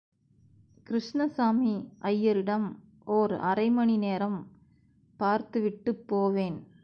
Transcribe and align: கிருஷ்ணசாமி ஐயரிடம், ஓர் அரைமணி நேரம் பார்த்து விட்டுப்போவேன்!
கிருஷ்ணசாமி 0.87 1.73
ஐயரிடம், 2.01 2.67
ஓர் 3.05 3.33
அரைமணி 3.41 3.97
நேரம் 3.97 4.39
பார்த்து 5.19 5.59
விட்டுப்போவேன்! 5.61 6.59